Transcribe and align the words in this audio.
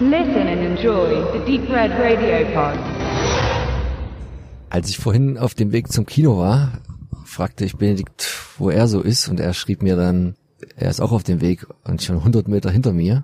Listen 0.00 0.48
and 0.48 0.60
enjoy 0.60 1.22
the 1.32 1.38
Deep 1.46 1.70
Red 1.70 1.92
Radio 1.92 2.44
Pod. 2.52 2.76
Als 4.68 4.88
ich 4.90 4.98
vorhin 4.98 5.38
auf 5.38 5.54
dem 5.54 5.70
Weg 5.70 5.92
zum 5.92 6.04
Kino 6.04 6.36
war, 6.36 6.80
fragte 7.24 7.64
ich 7.64 7.76
Benedikt, 7.76 8.28
wo 8.58 8.70
er 8.70 8.88
so 8.88 9.00
ist 9.00 9.28
und 9.28 9.38
er 9.38 9.54
schrieb 9.54 9.84
mir 9.84 9.94
dann, 9.94 10.34
er 10.74 10.90
ist 10.90 11.00
auch 11.00 11.12
auf 11.12 11.22
dem 11.22 11.40
Weg 11.40 11.68
und 11.84 12.02
schon 12.02 12.16
100 12.16 12.48
Meter 12.48 12.72
hinter 12.72 12.92
mir. 12.92 13.22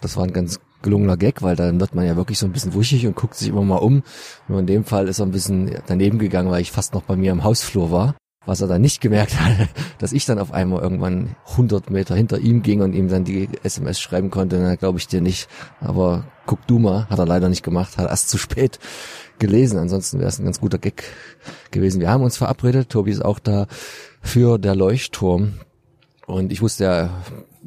Das 0.00 0.16
war 0.16 0.24
ein 0.24 0.32
ganz 0.32 0.60
gelungener 0.80 1.18
Gag, 1.18 1.42
weil 1.42 1.56
dann 1.56 1.78
wird 1.78 1.94
man 1.94 2.06
ja 2.06 2.16
wirklich 2.16 2.38
so 2.38 2.46
ein 2.46 2.52
bisschen 2.52 2.72
wuschig 2.72 3.06
und 3.06 3.14
guckt 3.14 3.34
sich 3.34 3.48
immer 3.48 3.62
mal 3.62 3.76
um. 3.76 4.02
Nur 4.48 4.60
in 4.60 4.66
dem 4.66 4.84
Fall 4.84 5.08
ist 5.08 5.18
er 5.18 5.26
ein 5.26 5.32
bisschen 5.32 5.70
daneben 5.88 6.18
gegangen, 6.18 6.50
weil 6.50 6.62
ich 6.62 6.72
fast 6.72 6.94
noch 6.94 7.02
bei 7.02 7.16
mir 7.16 7.32
im 7.32 7.44
Hausflur 7.44 7.90
war. 7.90 8.14
Was 8.48 8.62
er 8.62 8.66
dann 8.66 8.80
nicht 8.80 9.02
gemerkt 9.02 9.38
hat, 9.38 9.68
dass 9.98 10.14
ich 10.14 10.24
dann 10.24 10.38
auf 10.38 10.54
einmal 10.54 10.80
irgendwann 10.80 11.36
100 11.50 11.90
Meter 11.90 12.14
hinter 12.14 12.38
ihm 12.38 12.62
ging 12.62 12.80
und 12.80 12.94
ihm 12.94 13.10
dann 13.10 13.24
die 13.24 13.46
SMS 13.62 14.00
schreiben 14.00 14.30
konnte, 14.30 14.58
na 14.58 14.74
glaube 14.76 14.98
ich 14.98 15.06
dir 15.06 15.20
nicht. 15.20 15.48
Aber 15.82 16.24
guck 16.46 16.66
du 16.66 16.78
mal, 16.78 17.06
hat 17.10 17.18
er 17.18 17.26
leider 17.26 17.50
nicht 17.50 17.62
gemacht, 17.62 17.98
hat 17.98 18.08
erst 18.08 18.30
zu 18.30 18.38
spät 18.38 18.78
gelesen. 19.38 19.78
Ansonsten 19.78 20.18
wäre 20.18 20.30
es 20.30 20.38
ein 20.38 20.46
ganz 20.46 20.60
guter 20.60 20.78
Gag 20.78 21.04
gewesen. 21.72 22.00
Wir 22.00 22.08
haben 22.08 22.22
uns 22.22 22.38
verabredet, 22.38 22.88
Tobi 22.88 23.10
ist 23.10 23.22
auch 23.22 23.38
da 23.38 23.66
für 24.22 24.56
der 24.56 24.74
Leuchtturm. 24.74 25.60
Und 26.24 26.50
ich 26.50 26.62
wusste 26.62 26.84
ja 26.84 27.10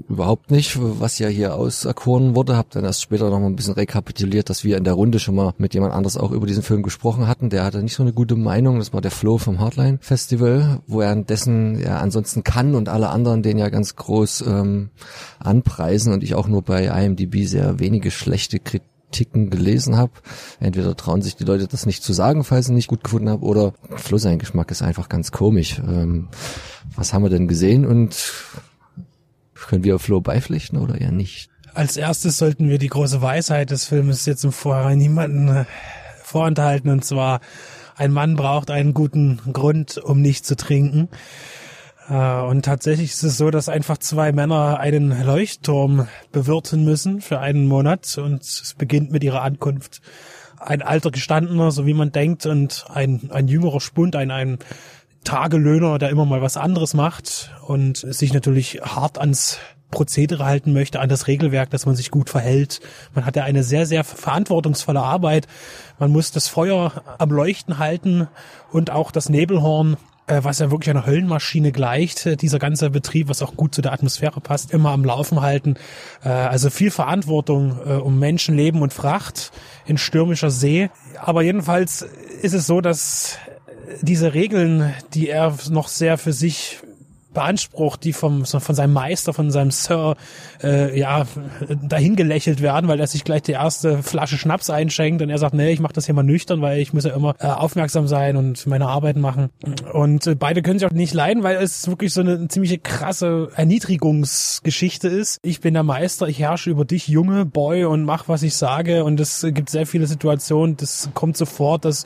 überhaupt 0.08 0.52
nicht, 0.52 0.78
was 0.80 1.20
ja 1.20 1.28
hier 1.28 1.56
auserkoren 1.56 2.36
wurde. 2.36 2.56
Hab 2.56 2.70
dann 2.72 2.84
erst 2.84 3.02
später 3.02 3.30
noch 3.30 3.40
mal 3.40 3.48
ein 3.48 3.56
bisschen 3.56 3.74
rekapituliert, 3.74 4.50
dass 4.50 4.64
wir 4.64 4.78
in 4.78 4.84
der 4.84 4.94
Runde 4.94 5.20
schon 5.20 5.36
mal 5.36 5.54
mit 5.58 5.74
jemand 5.74 5.94
anders 5.94 6.18
auch 6.18 6.32
über 6.32 6.48
diesen 6.48 6.64
Film 6.64 6.84
gesprochen 6.84 7.28
hatten. 7.28 7.50
Der 7.50 7.64
hatte 7.64 7.84
nicht 7.84 7.96
so 7.96 8.04
eine 8.04 8.14
gute 8.14 8.36
Meinung. 8.36 8.80
Das 8.80 8.94
war 8.94 9.02
der 9.02 9.12
Flo 9.12 9.38
vom 9.38 9.60
Hardline 9.60 10.00
Festival, 10.02 10.80
wo 10.88 11.02
er 11.02 11.16
dessen 11.16 11.80
ja 11.80 11.98
ansonsten 12.00 12.44
kann 12.44 12.76
und 12.76 12.90
alle 12.90 13.10
anderen 13.10 13.44
den 13.44 13.58
ja 13.58 13.70
ganz 13.70 13.96
groß 13.96 14.42
ähm, 14.48 14.90
anpreisen 15.40 16.14
und 16.14 16.24
ich 16.24 16.36
auch 16.36 16.48
nur 16.48 16.62
bei 16.62 16.86
IMDb 16.86 17.46
sehr 17.46 17.80
wenige 17.80 18.12
schlechte 18.12 18.60
Kritiken 18.60 19.50
gelesen 19.50 19.98
habe. 19.98 20.14
Entweder 20.60 20.96
trauen 20.96 21.22
sich 21.22 21.36
die 21.36 21.44
Leute 21.44 21.68
das 21.68 21.86
nicht 21.86 22.04
zu 22.04 22.14
sagen, 22.14 22.44
falls 22.44 22.68
sie 22.68 22.74
nicht 22.74 22.88
gut 22.88 23.04
gefunden 23.04 23.30
haben, 23.30 23.44
oder 23.44 23.74
Flo 23.96 24.18
sein 24.18 24.40
Geschmack 24.40 24.72
ist 24.72 24.82
einfach 24.82 25.10
ganz 25.10 25.32
komisch. 25.32 25.80
Ähm, 25.80 26.30
was 26.96 27.14
haben 27.14 27.24
wir 27.24 27.30
denn 27.30 27.48
gesehen 27.48 27.86
und 27.86 28.16
können 29.72 29.86
wir 29.86 30.00
Flo 30.00 30.20
beipflichten 30.20 30.78
oder 30.78 31.00
eher 31.00 31.14
nicht? 31.14 31.50
Als 31.74 31.96
erstes 31.96 32.38
sollten 32.38 32.68
wir 32.68 32.78
die 32.78 32.90
große 32.90 33.22
Weisheit 33.22 33.70
des 33.70 33.86
Filmes 33.86 34.26
jetzt 34.26 34.44
im 34.44 34.52
Vorhinein 34.52 34.98
niemanden 34.98 35.48
äh, 35.48 35.66
vorenthalten 36.22 36.92
und 36.92 37.06
zwar 37.06 37.40
ein 37.96 38.12
Mann 38.12 38.36
braucht 38.36 38.70
einen 38.70 38.94
guten 38.94 39.40
Grund, 39.54 39.98
um 39.98 40.22
nicht 40.22 40.46
zu 40.46 40.58
trinken. 40.58 41.08
Äh, 42.10 42.42
und 42.42 42.66
tatsächlich 42.66 43.12
ist 43.12 43.24
es 43.24 43.38
so, 43.38 43.50
dass 43.50 43.70
einfach 43.70 43.98
zwei 43.98 44.34
Männer 44.34 44.78
einen 44.82 45.26
Leuchtturm 45.26 46.10
bewirten 46.34 46.84
müssen 46.84 47.22
für 47.22 47.40
einen 47.40 47.66
Monat 47.66 48.18
und 48.18 48.42
es 48.42 48.76
beginnt 48.78 49.12
mit 49.12 49.24
ihrer 49.24 49.42
Ankunft. 49.42 50.02
Ein 50.60 50.82
alter 50.82 51.12
Gestandener, 51.12 51.72
so 51.72 51.86
wie 51.86 51.94
man 51.94 52.12
denkt, 52.12 52.46
und 52.46 52.88
ein, 52.94 53.32
ein 53.32 53.48
jüngerer 53.48 53.80
Spund, 53.80 54.18
ein, 54.18 54.32
ein 54.32 54.60
Tagelöhner, 55.24 56.00
der 56.00 56.10
immer 56.10 56.26
mal 56.26 56.42
was 56.42 56.58
anderes 56.58 56.94
macht 56.94 57.52
und 57.68 57.98
sich 57.98 58.34
natürlich 58.34 58.82
hart 58.82 59.20
ans 59.20 59.60
Prozedere 59.92 60.46
halten 60.46 60.74
möchte, 60.74 61.00
an 61.00 61.10
das 61.10 61.28
Regelwerk, 61.28 61.70
dass 61.70 61.86
man 61.86 61.96
sich 61.96 62.12
gut 62.12 62.30
verhält. 62.30 62.80
Man 63.14 63.26
hat 63.26 63.36
ja 63.36 63.44
eine 63.44 63.64
sehr, 63.64 63.86
sehr 63.86 64.04
verantwortungsvolle 64.04 65.02
Arbeit. 65.02 65.48
Man 66.00 66.12
muss 66.12 66.32
das 66.32 66.48
Feuer 66.48 67.04
am 67.18 67.30
Leuchten 67.30 67.78
halten 67.78 68.28
und 68.72 68.90
auch 68.90 69.12
das 69.12 69.30
Nebelhorn 69.30 69.98
äh, 70.28 70.44
was 70.44 70.60
ja 70.60 70.72
wirklich 70.72 70.90
einer 70.90 71.06
Höllenmaschine 71.06 71.72
gleicht, 71.72 72.26
äh, 72.26 72.38
dieser 72.38 72.60
ganze 72.60 72.90
Betrieb, 72.90 73.28
was 73.28 73.42
auch 73.42 73.56
gut 73.56 73.76
zu 73.76 73.82
der 73.82 73.92
Atmosphäre 73.92 74.40
passt, 74.40 74.72
immer 74.72 74.92
am 74.92 75.04
Laufen 75.04 75.42
halten. 75.42 75.76
Äh, 76.24 76.30
also 76.30 76.70
viel 76.70 76.92
Verantwortung 76.92 77.78
um 77.80 78.20
Menschenleben 78.20 78.82
und 78.82 78.94
Fracht 78.94 79.52
in 79.86 79.98
stürmischer 79.98 80.52
See. 80.52 80.90
Aber 81.20 81.42
jedenfalls 81.42 82.06
ist 82.42 82.54
es 82.54 82.68
so, 82.68 82.82
dass 82.82 83.40
diese 84.02 84.34
Regeln, 84.34 84.94
die 85.14 85.30
er 85.30 85.56
noch 85.70 85.88
sehr 85.88 86.18
für 86.18 86.34
sich 86.34 86.80
beansprucht, 87.34 88.04
die 88.04 88.14
vom 88.14 88.46
von 88.46 88.76
seinem 88.76 88.94
Meister, 88.94 89.34
von 89.34 89.52
seinem 89.52 89.72
Sir, 89.72 90.16
äh, 90.64 90.98
ja 90.98 91.26
dahin 91.82 92.16
gelächelt 92.16 92.62
werden, 92.62 92.88
weil 92.88 93.00
er 93.00 93.08
sich 93.08 93.24
gleich 93.24 93.44
die 93.44 93.54
erste 93.54 94.04
Flasche 94.04 94.38
Schnaps 94.38 94.70
einschenkt 94.70 95.22
und 95.22 95.30
er 95.30 95.38
sagt, 95.38 95.54
nee, 95.54 95.72
ich 95.72 95.80
mache 95.80 95.94
das 95.94 96.06
hier 96.06 96.16
mal 96.16 96.24
nüchtern, 96.24 96.62
weil 96.62 96.80
ich 96.80 96.94
muss 96.94 97.06
ja 97.06 97.16
immer 97.16 97.36
äh, 97.40 97.48
aufmerksam 97.48 98.08
sein 98.08 98.36
und 98.36 98.68
meine 98.68 98.88
Arbeit 98.88 99.18
machen. 99.18 99.50
Und 99.94 100.28
äh, 100.28 100.36
beide 100.36 100.62
können 100.62 100.80
sich 100.80 100.88
auch 100.88 100.94
nicht 100.94 101.14
leiden, 101.14 101.44
weil 101.44 101.58
es 101.58 101.88
wirklich 101.88 102.14
so 102.14 102.22
eine 102.22 102.48
ziemliche 102.48 102.78
krasse 102.78 103.50
Erniedrigungsgeschichte 103.56 105.08
ist. 105.08 105.40
Ich 105.44 105.62
bin 105.62 105.74
der 105.74 105.84
Meister, 105.84 106.28
ich 106.28 106.40
herrsche 106.40 106.70
über 106.70 106.86
dich, 106.86 107.08
Junge, 107.08 107.46
Boy, 107.46 107.86
und 107.86 108.04
mach, 108.04 108.28
was 108.28 108.44
ich 108.44 108.56
sage. 108.56 109.04
Und 109.04 109.20
es 109.20 109.46
gibt 109.50 109.70
sehr 109.70 109.86
viele 109.86 110.08
Situationen, 110.08 110.78
das 110.78 111.10
kommt 111.14 111.38
sofort, 111.38 111.86
dass 111.86 112.06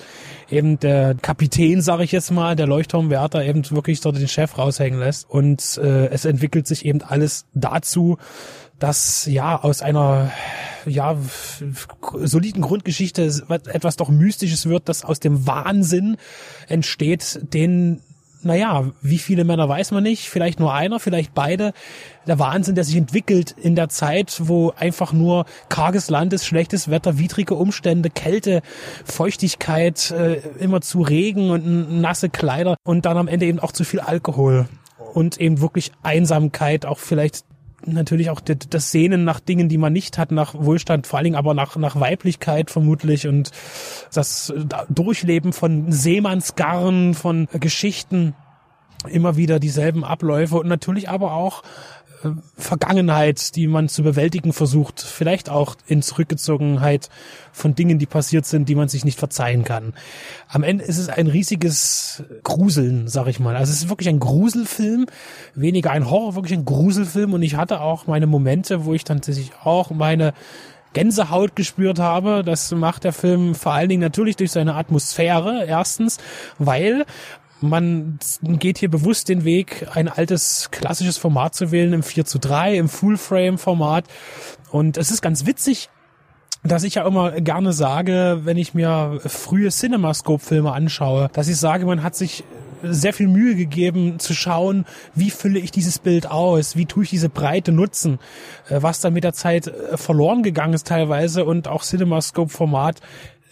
eben 0.49 0.79
der 0.79 1.15
Kapitän, 1.15 1.81
sage 1.81 2.03
ich 2.03 2.11
jetzt 2.11 2.31
mal, 2.31 2.55
der 2.55 2.67
Leuchtturmwärter 2.67 3.43
eben 3.43 3.69
wirklich 3.71 4.01
dort 4.01 4.17
den 4.17 4.27
Chef 4.27 4.57
raushängen 4.57 4.99
lässt 4.99 5.14
lässt. 5.15 5.29
Und 5.29 5.77
äh, 5.77 6.07
es 6.07 6.25
entwickelt 6.25 6.67
sich 6.67 6.85
eben 6.85 7.01
alles 7.01 7.45
dazu, 7.53 8.17
dass 8.79 9.25
ja 9.25 9.61
aus 9.61 9.81
einer 9.81 10.31
ja 10.85 11.17
soliden 12.21 12.61
Grundgeschichte 12.61 13.23
etwas 13.71 13.95
doch 13.95 14.09
Mystisches 14.09 14.67
wird, 14.67 14.89
das 14.89 15.05
aus 15.05 15.19
dem 15.19 15.47
Wahnsinn 15.47 16.17
entsteht, 16.67 17.39
den 17.53 18.01
naja, 18.45 18.91
wie 19.01 19.17
viele 19.17 19.43
Männer 19.43 19.67
weiß 19.67 19.89
man 19.89 20.03
nicht, 20.03 20.29
vielleicht 20.29 20.59
nur 20.59 20.71
einer, 20.71 20.99
vielleicht 20.99 21.33
beide. 21.33 21.73
Der 22.27 22.37
Wahnsinn, 22.37 22.75
der 22.75 22.83
sich 22.83 22.95
entwickelt 22.95 23.51
in 23.51 23.75
der 23.75 23.89
Zeit, 23.89 24.39
wo 24.39 24.71
einfach 24.77 25.13
nur 25.13 25.45
karges 25.67 26.11
Land 26.11 26.31
ist, 26.31 26.45
schlechtes 26.45 26.91
Wetter, 26.91 27.17
widrige 27.17 27.55
Umstände, 27.55 28.11
Kälte, 28.11 28.61
Feuchtigkeit, 29.03 30.11
äh, 30.11 30.41
immer 30.59 30.81
zu 30.81 31.01
Regen 31.01 31.49
und 31.49 31.99
nasse 32.01 32.29
Kleider 32.29 32.77
und 32.83 33.05
dann 33.05 33.17
am 33.17 33.27
Ende 33.27 33.47
eben 33.47 33.59
auch 33.59 33.71
zu 33.71 33.83
viel 33.83 33.99
Alkohol 33.99 34.67
und 35.15 35.39
eben 35.39 35.61
wirklich 35.61 35.93
Einsamkeit, 36.03 36.85
auch 36.85 36.99
vielleicht 36.99 37.45
natürlich 37.85 38.29
auch 38.29 38.41
das 38.41 38.91
Sehnen 38.91 39.23
nach 39.23 39.39
Dingen, 39.39 39.69
die 39.69 39.77
man 39.77 39.93
nicht 39.93 40.17
hat, 40.17 40.31
nach 40.31 40.55
Wohlstand, 40.55 41.07
vor 41.07 41.17
allen 41.17 41.23
Dingen 41.23 41.35
aber 41.37 41.53
nach, 41.53 41.77
nach 41.77 41.97
Weiblichkeit 41.97 42.69
vermutlich 42.69 43.25
und 43.27 43.51
das 44.13 44.53
Durchleben 44.89 45.53
von 45.53 45.89
Seemannsgarn, 45.89 47.13
von 47.13 47.47
Geschichten, 47.53 48.35
immer 49.07 49.37
wieder 49.37 49.59
dieselben 49.59 50.03
Abläufe 50.03 50.57
und 50.57 50.67
natürlich 50.67 51.07
aber 51.07 51.33
auch 51.33 51.63
Vergangenheit, 52.57 53.55
die 53.55 53.67
man 53.67 53.89
zu 53.89 54.03
bewältigen 54.03 54.53
versucht, 54.53 55.01
vielleicht 55.01 55.49
auch 55.49 55.75
in 55.87 56.01
Zurückgezogenheit 56.01 57.09
von 57.51 57.75
Dingen, 57.75 57.99
die 57.99 58.05
passiert 58.05 58.45
sind, 58.45 58.69
die 58.69 58.75
man 58.75 58.87
sich 58.87 59.05
nicht 59.05 59.19
verzeihen 59.19 59.63
kann. 59.63 59.93
Am 60.47 60.63
Ende 60.63 60.83
ist 60.83 60.97
es 60.97 61.09
ein 61.09 61.27
riesiges 61.27 62.23
Gruseln, 62.43 63.07
sag 63.07 63.27
ich 63.27 63.39
mal. 63.39 63.55
Also 63.55 63.71
es 63.71 63.83
ist 63.83 63.89
wirklich 63.89 64.09
ein 64.09 64.19
Gruselfilm, 64.19 65.05
weniger 65.53 65.91
ein 65.91 66.09
Horror, 66.09 66.35
wirklich 66.35 66.57
ein 66.57 66.65
Gruselfilm 66.65 67.33
und 67.33 67.41
ich 67.41 67.55
hatte 67.55 67.81
auch 67.81 68.07
meine 68.07 68.27
Momente, 68.27 68.85
wo 68.85 68.93
ich 68.93 69.03
dann 69.03 69.17
tatsächlich 69.17 69.51
auch 69.63 69.91
meine 69.91 70.33
Gänsehaut 70.95 71.55
gespürt 71.55 71.99
habe. 71.99 72.43
Das 72.43 72.71
macht 72.71 73.03
der 73.03 73.13
Film 73.13 73.53
vor 73.53 73.73
allen 73.73 73.89
Dingen 73.89 74.01
natürlich 74.01 74.37
durch 74.37 74.51
seine 74.51 74.75
Atmosphäre 74.75 75.65
erstens, 75.67 76.17
weil 76.57 77.05
man 77.61 78.19
geht 78.41 78.77
hier 78.77 78.89
bewusst 78.89 79.29
den 79.29 79.43
Weg, 79.43 79.87
ein 79.93 80.07
altes 80.07 80.69
klassisches 80.71 81.17
Format 81.17 81.55
zu 81.55 81.71
wählen 81.71 81.93
im 81.93 82.03
4 82.03 82.25
zu 82.25 82.39
3, 82.39 82.77
im 82.77 82.89
Full-Frame-Format. 82.89 84.05
Und 84.71 84.97
es 84.97 85.11
ist 85.11 85.21
ganz 85.21 85.45
witzig, 85.45 85.89
dass 86.63 86.83
ich 86.83 86.95
ja 86.95 87.07
immer 87.07 87.31
gerne 87.41 87.73
sage, 87.73 88.41
wenn 88.43 88.57
ich 88.57 88.73
mir 88.73 89.19
frühe 89.25 89.69
CinemaScope-Filme 89.69 90.71
anschaue, 90.71 91.29
dass 91.33 91.47
ich 91.47 91.57
sage, 91.57 91.85
man 91.85 92.03
hat 92.03 92.15
sich 92.15 92.43
sehr 92.83 93.13
viel 93.13 93.27
Mühe 93.27 93.55
gegeben 93.55 94.19
zu 94.19 94.33
schauen, 94.33 94.85
wie 95.13 95.29
fülle 95.29 95.59
ich 95.59 95.71
dieses 95.71 95.99
Bild 95.99 96.29
aus, 96.29 96.75
wie 96.75 96.85
tue 96.85 97.03
ich 97.03 97.09
diese 97.09 97.29
Breite 97.29 97.71
nutzen, 97.71 98.19
äh, 98.69 98.81
was 98.81 98.99
dann 98.99 99.13
mit 99.13 99.23
der 99.23 99.33
Zeit 99.33 99.67
äh, 99.67 99.97
verloren 99.97 100.43
gegangen 100.43 100.73
ist 100.73 100.87
teilweise 100.87 101.45
und 101.45 101.67
auch 101.67 101.83
CinemaScope-Format 101.83 103.01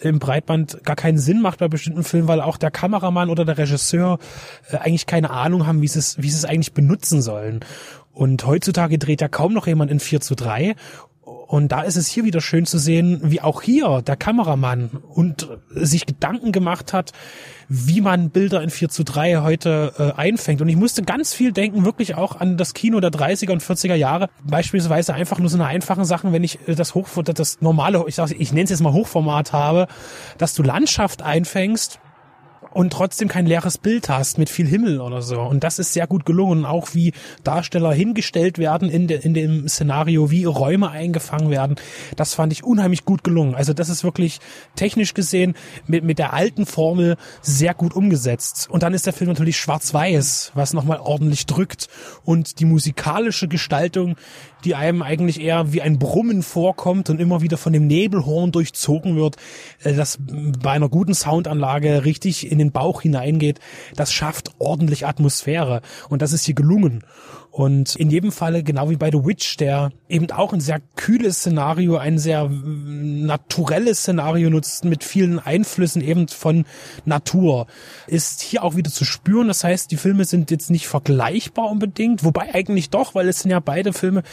im 0.03 0.19
Breitband 0.19 0.83
gar 0.83 0.95
keinen 0.95 1.17
Sinn 1.17 1.41
macht 1.41 1.59
bei 1.59 1.67
bestimmten 1.67 2.03
Filmen, 2.03 2.27
weil 2.27 2.41
auch 2.41 2.57
der 2.57 2.71
Kameramann 2.71 3.29
oder 3.29 3.45
der 3.45 3.57
Regisseur 3.57 4.19
äh, 4.69 4.77
eigentlich 4.77 5.05
keine 5.05 5.29
Ahnung 5.29 5.65
haben, 5.65 5.81
wie 5.81 5.87
sie 5.87 5.99
es, 5.99 6.21
wie 6.21 6.29
sie 6.29 6.37
es 6.37 6.45
eigentlich 6.45 6.73
benutzen 6.73 7.21
sollen. 7.21 7.61
Und 8.11 8.45
heutzutage 8.45 8.99
dreht 8.99 9.21
ja 9.21 9.27
kaum 9.27 9.53
noch 9.53 9.65
jemand 9.65 9.91
in 9.91 9.99
4 9.99 10.21
zu 10.21 10.35
3 10.35 10.75
und 11.53 11.71
da 11.71 11.83
ist 11.83 11.97
es 11.97 12.07
hier 12.07 12.23
wieder 12.23 12.41
schön 12.41 12.65
zu 12.65 12.79
sehen, 12.79 13.19
wie 13.21 13.39
auch 13.39 13.61
hier 13.61 14.01
der 14.01 14.15
Kameramann 14.15 14.89
und 15.07 15.47
sich 15.69 16.07
Gedanken 16.07 16.51
gemacht 16.51 16.93
hat, 16.93 17.11
wie 17.69 18.01
man 18.01 18.31
Bilder 18.31 18.63
in 18.63 18.71
4 18.71 18.89
zu 18.89 19.03
3 19.03 19.37
heute 19.43 19.93
äh, 19.99 20.19
einfängt. 20.19 20.63
Und 20.63 20.69
ich 20.69 20.75
musste 20.75 21.03
ganz 21.03 21.31
viel 21.35 21.51
denken, 21.51 21.85
wirklich 21.85 22.15
auch 22.15 22.39
an 22.39 22.57
das 22.57 22.73
Kino 22.73 22.99
der 23.01 23.11
30er 23.11 23.51
und 23.51 23.61
40er 23.61 23.93
Jahre. 23.93 24.29
Beispielsweise 24.43 25.13
einfach 25.13 25.37
nur 25.37 25.47
so 25.47 25.57
eine 25.57 25.67
einfachen 25.67 26.05
Sachen, 26.05 26.33
wenn 26.33 26.43
ich 26.43 26.57
äh, 26.67 26.73
das 26.73 26.95
Hochformat, 26.95 27.37
das 27.37 27.61
normale, 27.61 28.03
ich, 28.07 28.15
sag, 28.15 28.31
ich 28.31 28.51
nenne 28.51 28.63
es 28.63 28.71
jetzt 28.71 28.81
mal 28.81 28.93
Hochformat 28.93 29.53
habe, 29.53 29.85
dass 30.39 30.55
du 30.55 30.63
Landschaft 30.63 31.21
einfängst 31.21 31.99
und 32.73 32.91
trotzdem 32.91 33.27
kein 33.27 33.45
leeres 33.45 33.77
Bild 33.77 34.09
hast 34.09 34.37
mit 34.37 34.49
viel 34.49 34.67
Himmel 34.67 35.01
oder 35.01 35.21
so. 35.21 35.41
Und 35.41 35.63
das 35.63 35.79
ist 35.79 35.93
sehr 35.93 36.07
gut 36.07 36.25
gelungen. 36.25 36.65
Auch 36.65 36.93
wie 36.93 37.13
Darsteller 37.43 37.93
hingestellt 37.93 38.57
werden 38.57 38.89
in, 38.89 39.07
de, 39.07 39.21
in 39.21 39.33
dem 39.33 39.67
Szenario, 39.67 40.31
wie 40.31 40.45
Räume 40.45 40.89
eingefangen 40.89 41.49
werden. 41.49 41.75
Das 42.15 42.33
fand 42.33 42.51
ich 42.51 42.63
unheimlich 42.63 43.05
gut 43.05 43.23
gelungen. 43.23 43.55
Also 43.55 43.73
das 43.73 43.89
ist 43.89 44.03
wirklich 44.03 44.39
technisch 44.75 45.13
gesehen 45.13 45.55
mit, 45.87 46.03
mit 46.03 46.19
der 46.19 46.33
alten 46.33 46.65
Formel 46.65 47.17
sehr 47.41 47.73
gut 47.73 47.93
umgesetzt. 47.95 48.67
Und 48.69 48.83
dann 48.83 48.93
ist 48.93 49.05
der 49.05 49.13
Film 49.13 49.29
natürlich 49.29 49.57
schwarz-weiß, 49.57 50.51
was 50.55 50.73
nochmal 50.73 50.99
ordentlich 50.99 51.45
drückt. 51.45 51.87
Und 52.23 52.59
die 52.59 52.65
musikalische 52.65 53.47
Gestaltung, 53.47 54.15
die 54.65 54.75
einem 54.75 55.01
eigentlich 55.01 55.41
eher 55.41 55.73
wie 55.73 55.81
ein 55.81 55.99
Brummen 55.99 56.43
vorkommt 56.43 57.09
und 57.09 57.19
immer 57.19 57.41
wieder 57.41 57.57
von 57.57 57.73
dem 57.73 57.87
Nebelhorn 57.87 58.51
durchzogen 58.51 59.15
wird, 59.15 59.37
äh, 59.83 59.93
das 59.93 60.19
bei 60.19 60.71
einer 60.71 60.89
guten 60.89 61.13
Soundanlage 61.13 62.05
richtig 62.05 62.51
in 62.51 62.57
den 62.57 62.71
Bauch 62.71 63.01
hineingeht, 63.01 63.59
das 63.95 64.13
schafft 64.13 64.51
ordentlich 64.59 65.05
Atmosphäre. 65.05 65.81
Und 66.09 66.21
das 66.21 66.33
ist 66.33 66.45
hier 66.45 66.55
gelungen. 66.55 67.03
Und 67.53 67.95
in 67.97 68.09
jedem 68.09 68.31
Falle, 68.31 68.63
genau 68.63 68.89
wie 68.89 68.95
bei 68.95 69.11
The 69.11 69.25
Witch, 69.25 69.57
der 69.57 69.91
eben 70.09 70.31
auch 70.31 70.53
ein 70.53 70.59
sehr 70.59 70.81
kühles 70.95 71.37
Szenario, 71.37 71.97
ein 71.97 72.17
sehr 72.17 72.49
naturelles 72.49 73.99
Szenario 73.99 74.49
nutzt 74.49 74.85
mit 74.85 75.03
vielen 75.03 75.37
Einflüssen 75.37 76.01
eben 76.01 76.27
von 76.27 76.65
Natur, 77.05 77.67
ist 78.07 78.41
hier 78.41 78.63
auch 78.63 78.75
wieder 78.75 78.89
zu 78.89 79.05
spüren. 79.05 79.49
Das 79.49 79.63
heißt, 79.63 79.91
die 79.91 79.97
Filme 79.97 80.25
sind 80.25 80.49
jetzt 80.49 80.71
nicht 80.71 80.87
vergleichbar 80.87 81.69
unbedingt, 81.69 82.23
wobei 82.23 82.55
eigentlich 82.55 82.89
doch, 82.89 83.13
weil 83.13 83.27
es 83.27 83.41
sind 83.41 83.51
ja 83.51 83.59
beide 83.59 83.93
Filme, 83.93 84.23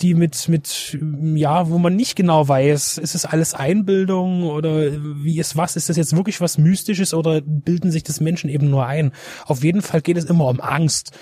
die 0.00 0.14
mit, 0.14 0.48
mit, 0.48 0.98
ja, 1.34 1.68
wo 1.68 1.78
man 1.78 1.96
nicht 1.96 2.16
genau 2.16 2.46
weiß, 2.48 2.98
ist 2.98 3.14
es 3.14 3.24
alles 3.24 3.54
Einbildung 3.54 4.44
oder 4.44 4.92
wie 5.22 5.38
ist 5.38 5.56
was? 5.56 5.76
Ist 5.76 5.88
das 5.88 5.96
jetzt 5.96 6.16
wirklich 6.16 6.40
was 6.40 6.58
Mystisches 6.58 7.14
oder 7.14 7.40
bilden 7.40 7.90
sich 7.90 8.02
das 8.02 8.20
Menschen 8.20 8.50
eben 8.50 8.70
nur 8.70 8.86
ein? 8.86 9.12
Auf 9.46 9.64
jeden 9.64 9.82
Fall 9.82 10.00
geht 10.00 10.16
es 10.16 10.24
immer 10.24 10.46
um 10.46 10.60
Angst 10.60 11.12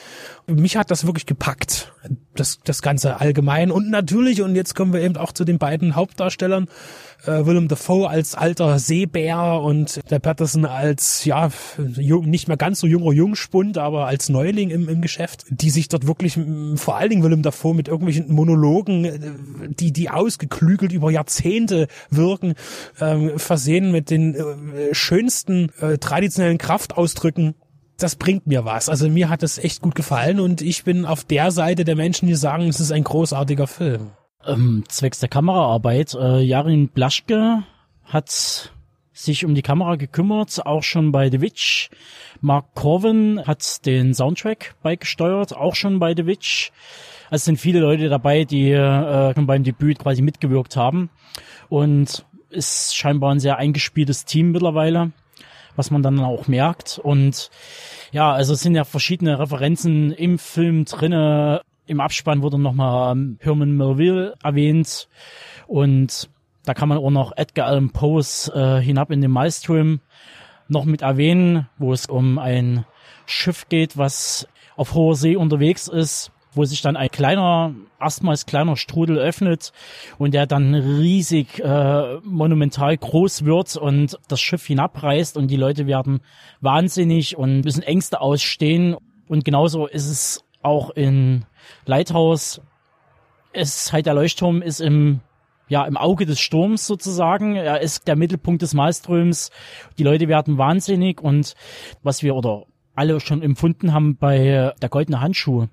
mich 0.51 0.77
hat 0.77 0.91
das 0.91 1.07
wirklich 1.07 1.27
gepackt, 1.27 1.93
das, 2.35 2.61
das 2.65 2.83
Ganze 2.83 3.21
allgemein. 3.21 3.71
Und 3.71 3.91
natürlich, 3.91 4.43
und 4.43 4.55
jetzt 4.55 4.75
kommen 4.75 4.93
wir 4.93 5.01
eben 5.01 5.17
auch 5.17 5.33
zu 5.33 5.45
den 5.45 5.59
beiden 5.59 5.97
Hauptdarstellern, 5.97 6.69
äh, 7.27 7.47
Willem 7.47 7.69
Dafoe 7.69 8.09
als 8.09 8.35
alter 8.35 8.79
Seebär 8.79 9.61
und 9.63 10.01
der 10.11 10.19
Patterson 10.19 10.65
als, 10.65 11.25
ja, 11.25 11.51
jung, 11.97 12.29
nicht 12.29 12.49
mehr 12.49 12.57
ganz 12.57 12.81
so 12.81 12.87
junger 12.87 13.13
Jungspund, 13.13 13.79
aber 13.79 14.07
als 14.07 14.29
Neuling 14.29 14.71
im, 14.71 14.89
im 14.89 15.01
Geschäft, 15.01 15.45
die 15.51 15.71
sich 15.71 15.89
dort 15.89 16.07
wirklich, 16.07 16.39
vor 16.77 16.97
allen 16.97 17.11
Dingen 17.11 17.23
Willem 17.23 17.43
Dafoe 17.43 17.75
mit 17.75 17.89
irgendwelchen 17.89 18.33
Monologen, 18.33 19.05
äh, 19.05 19.21
die, 19.69 19.93
die 19.93 20.11
ausgeklügelt 20.11 20.93
über 20.93 21.11
Jahrzehnte 21.11 21.89
wirken, 22.11 22.55
äh, 22.99 23.39
versehen 23.39 23.93
mit 23.93 24.11
den 24.11 24.35
äh, 24.35 24.95
schönsten 24.95 25.71
äh, 25.81 25.99
traditionellen 25.99 26.59
Kraftausdrücken 26.59 27.55
das 28.03 28.17
bringt 28.17 28.47
mir 28.47 28.65
was. 28.65 28.89
Also 28.89 29.09
mir 29.09 29.29
hat 29.29 29.43
es 29.43 29.59
echt 29.59 29.83
gut 29.83 29.95
gefallen 29.95 30.41
und 30.41 30.63
ich 30.63 30.85
bin 30.85 31.05
auf 31.05 31.25
der 31.25 31.51
Seite 31.51 31.85
der 31.85 31.97
Menschen, 31.97 32.27
die 32.29 32.35
sagen, 32.35 32.69
es 32.69 32.81
ist 32.81 32.93
ein 32.93 33.05
großartiger 33.05 33.67
Film. 33.67 34.13
Ähm, 34.47 34.85
zwecks 34.89 35.21
der 35.21 35.29
Kameraarbeit, 35.29 36.15
äh, 36.15 36.41
Jarin 36.41 36.89
Blaschke 36.89 37.63
hat 38.05 38.73
sich 39.13 39.45
um 39.45 39.55
die 39.55 39.63
Kamera 39.63 39.97
gekümmert, 39.97 40.65
auch 40.65 40.83
schon 40.83 41.13
bei 41.13 41.31
The 41.31 41.41
Witch. 41.41 41.91
Mark 42.41 42.75
Corvin 42.75 43.43
hat 43.47 43.85
den 43.85 44.15
Soundtrack 44.15 44.75
beigesteuert, 44.83 45.55
auch 45.55 45.75
schon 45.75 45.99
bei 45.99 46.15
The 46.17 46.27
Witch. 46.27 46.73
Also 47.27 47.43
es 47.43 47.45
sind 47.45 47.59
viele 47.59 47.81
Leute 47.81 48.09
dabei, 48.09 48.45
die 48.45 48.71
äh, 48.71 49.35
schon 49.35 49.47
beim 49.47 49.63
Debüt 49.63 49.99
quasi 49.99 50.23
mitgewirkt 50.23 50.77
haben. 50.77 51.11
Und 51.69 52.25
ist 52.49 52.97
scheinbar 52.97 53.33
ein 53.33 53.41
sehr 53.41 53.59
eingespieltes 53.59 54.25
Team 54.25 54.53
mittlerweile 54.53 55.13
was 55.77 55.91
man 55.91 56.03
dann 56.03 56.21
auch 56.21 56.47
merkt. 56.47 57.01
Und 57.03 57.51
ja, 58.13 58.33
also 58.33 58.53
es 58.53 58.61
sind 58.61 58.75
ja 58.75 58.85
verschiedene 58.85 59.39
Referenzen 59.39 60.13
im 60.13 60.39
Film 60.39 60.85
drinne. 60.85 61.63
Im 61.91 62.01
Abspann 62.01 62.41
wurde 62.41 62.57
nochmal 62.57 63.17
ähm, 63.17 63.37
Herman 63.41 63.77
Melville 63.77 64.35
erwähnt 64.45 65.09
und 65.67 66.31
da 66.65 66.73
kann 66.73 66.89
man 66.89 66.99
auch 66.99 67.11
noch 67.11 67.33
Edgar 67.37 67.67
Allan 67.67 67.91
Poes 67.91 68.49
äh, 68.55 68.81
hinab 68.81 69.11
in 69.11 69.21
den 69.21 69.33
Maelstrom 69.33 69.99
noch 70.69 70.85
mit 70.85 71.03
erwähnen, 71.03 71.69
wo 71.79 71.93
es 71.93 72.07
um 72.07 72.39
ein 72.39 72.85
Schiff 73.27 73.69
geht, 73.69 73.97
was 73.99 74.47
auf 74.77 74.95
hoher 74.95 75.17
See 75.17 75.35
unterwegs 75.35 75.89
ist 75.89 76.31
wo 76.53 76.65
sich 76.65 76.83
dann 76.83 76.97
ein 76.97 77.11
kleiner, 77.11 77.75
erstmals 78.01 78.45
kleiner 78.45 78.77
Strudel 78.77 79.19
öffnet 79.19 79.73
und 80.19 80.35
der 80.35 80.47
dann 80.47 80.75
riesig 80.75 81.61
äh, 81.61 82.19
monumental 82.25 82.97
groß 82.97 83.45
wird 83.45 83.77
und 83.77 84.19
das 84.29 84.41
Schiff 84.41 84.67
hinabreißt 84.67 85.37
und 85.37 85.49
die 85.49 85.57
Leute 85.57 85.87
werden 85.87 86.21
wahnsinnig 86.61 87.37
und 87.37 87.65
müssen 87.65 87.83
Ängste 87.83 88.21
ausstehen. 88.21 88.97
Und 89.29 89.45
genauso 89.45 89.87
ist 89.87 90.09
es 90.09 90.45
auch 90.63 90.91
in 90.91 91.45
Lighthouse. 91.87 92.61
Es 93.53 93.83
ist 93.83 93.93
halt 93.93 94.07
der 94.07 94.15
Leuchtturm 94.15 94.63
ist 94.63 94.81
im 94.81 95.21
ja, 95.69 95.85
im 95.85 95.97
Auge 95.97 96.27
des 96.27 96.41
Sturms 96.41 96.87
sozusagen. 96.87 97.55
Er 97.55 97.81
ist 97.81 98.09
der 98.09 98.17
Mittelpunkt 98.17 98.61
des 98.61 98.75
Malströms. 98.75 99.51
Die 99.99 100.03
Leute 100.03 100.27
werden 100.27 100.59
wahnsinnig 100.59 101.21
und 101.21 101.55
was 102.03 102.25
wir 102.25 102.35
oder 102.35 102.65
alle 102.97 103.21
schon 103.21 103.41
empfunden 103.41 103.95
haben 103.95 104.17
bei 104.17 104.75
der 104.83 104.89
goldene 104.89 105.21
Handschuh. 105.21 105.69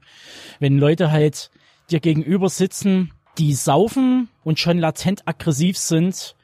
Wenn 0.60 0.78
Leute 0.78 1.12
halt 1.12 1.50
dir 1.90 2.00
gegenüber 2.00 2.48
sitzen, 2.48 3.12
die 3.40 3.54
saufen 3.54 4.30
und 4.44 4.60
schon 4.60 4.78
latent 4.78 5.28
aggressiv 5.28 5.78
sind, 5.78 6.36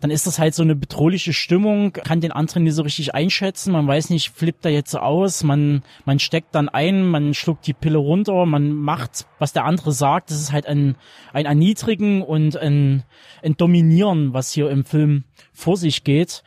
dann 0.00 0.10
ist 0.10 0.26
das 0.26 0.38
halt 0.38 0.54
so 0.54 0.62
eine 0.62 0.76
bedrohliche 0.76 1.32
Stimmung, 1.32 1.92
kann 1.92 2.20
den 2.20 2.30
anderen 2.30 2.62
nicht 2.62 2.74
so 2.74 2.82
richtig 2.82 3.14
einschätzen, 3.14 3.72
man 3.72 3.86
weiß 3.86 4.10
nicht, 4.10 4.30
flippt 4.30 4.64
er 4.64 4.70
jetzt 4.70 4.94
aus, 4.94 5.42
man, 5.42 5.82
man 6.04 6.18
steckt 6.18 6.54
dann 6.54 6.68
ein, 6.68 7.08
man 7.08 7.34
schluckt 7.34 7.66
die 7.66 7.74
Pille 7.74 7.98
runter, 7.98 8.46
man 8.46 8.72
macht, 8.72 9.26
was 9.38 9.52
der 9.52 9.64
andere 9.64 9.92
sagt, 9.92 10.30
das 10.30 10.40
ist 10.40 10.52
halt 10.52 10.66
ein, 10.66 10.96
ein 11.32 11.46
Erniedrigen 11.46 12.22
und 12.22 12.56
ein, 12.56 13.02
ein 13.42 13.56
Dominieren, 13.56 14.32
was 14.34 14.52
hier 14.52 14.70
im 14.70 14.84
Film 14.84 15.24
vor 15.52 15.76
sich 15.76 16.04
geht. 16.04 16.42